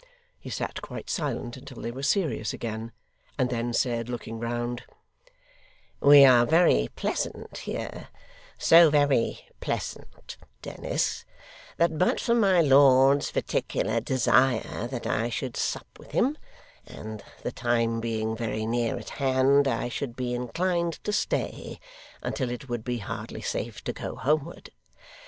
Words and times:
He 0.39 0.49
sat 0.49 0.81
quite 0.81 1.11
silent 1.11 1.57
until 1.57 1.79
they 1.83 1.91
were 1.91 2.01
serious 2.01 2.53
again, 2.53 2.91
and 3.37 3.51
then 3.51 3.71
said, 3.71 4.09
looking 4.09 4.39
round: 4.39 4.81
'We 5.99 6.25
are 6.25 6.45
very 6.47 6.89
pleasant 6.95 7.59
here; 7.59 8.07
so 8.57 8.89
very 8.89 9.47
pleasant, 9.59 10.37
Dennis, 10.63 11.23
that 11.77 11.99
but 11.99 12.19
for 12.19 12.33
my 12.33 12.61
lord's 12.61 13.31
particular 13.31 13.99
desire 13.99 14.87
that 14.87 15.05
I 15.05 15.29
should 15.29 15.55
sup 15.55 15.85
with 15.99 16.13
him, 16.13 16.35
and 16.87 17.23
the 17.43 17.51
time 17.51 17.99
being 17.99 18.35
very 18.35 18.65
near 18.65 18.97
at 18.97 19.09
hand, 19.21 19.67
I 19.67 19.87
should 19.87 20.15
be 20.15 20.33
inclined 20.33 20.93
to 21.03 21.13
stay, 21.13 21.79
until 22.23 22.49
it 22.49 22.67
would 22.67 22.83
be 22.83 22.97
hardly 22.97 23.41
safe 23.41 23.83
to 23.83 23.93
go 23.93 24.15
homeward. 24.15 24.71